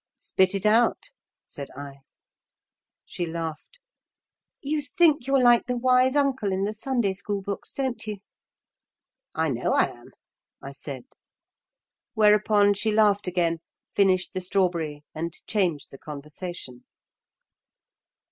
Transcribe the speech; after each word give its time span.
"Spit 0.15 0.55
it 0.55 0.65
out," 0.65 1.11
said 1.45 1.69
I. 1.77 1.97
She 3.05 3.27
laughed. 3.27 3.79
"You 4.59 4.81
think 4.81 5.27
you're 5.27 5.39
like 5.39 5.67
the 5.67 5.77
wise 5.77 6.15
Uncle 6.15 6.51
in 6.51 6.63
the 6.63 6.73
Sunday 6.73 7.13
School 7.13 7.43
books, 7.43 7.71
don't 7.71 8.03
you?" 8.07 8.17
"I 9.35 9.49
know 9.51 9.73
I 9.73 9.89
am," 9.91 10.07
I 10.59 10.71
said. 10.71 11.05
Whereupon 12.15 12.73
she 12.73 12.91
laughed 12.91 13.27
again, 13.27 13.59
finished 13.93 14.33
the 14.33 14.41
strawberry, 14.41 15.03
and 15.13 15.33
changed 15.45 15.91
the 15.91 15.99
conversation. 15.99 16.83